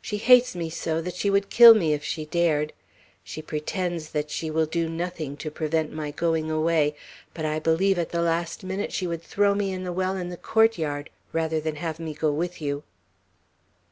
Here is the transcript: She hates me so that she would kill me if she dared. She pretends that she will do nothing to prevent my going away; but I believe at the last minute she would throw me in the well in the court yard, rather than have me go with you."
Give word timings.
She 0.00 0.18
hates 0.18 0.54
me 0.54 0.70
so 0.70 1.00
that 1.02 1.16
she 1.16 1.28
would 1.28 1.50
kill 1.50 1.74
me 1.74 1.92
if 1.92 2.04
she 2.04 2.24
dared. 2.26 2.72
She 3.24 3.42
pretends 3.42 4.10
that 4.10 4.30
she 4.30 4.48
will 4.48 4.64
do 4.64 4.88
nothing 4.88 5.36
to 5.38 5.50
prevent 5.50 5.92
my 5.92 6.12
going 6.12 6.52
away; 6.52 6.94
but 7.34 7.44
I 7.44 7.58
believe 7.58 7.98
at 7.98 8.10
the 8.10 8.22
last 8.22 8.62
minute 8.62 8.92
she 8.92 9.08
would 9.08 9.24
throw 9.24 9.56
me 9.56 9.72
in 9.72 9.82
the 9.82 9.92
well 9.92 10.14
in 10.16 10.28
the 10.28 10.36
court 10.36 10.78
yard, 10.78 11.10
rather 11.32 11.58
than 11.60 11.74
have 11.74 11.98
me 11.98 12.14
go 12.14 12.30
with 12.30 12.62
you." 12.62 12.84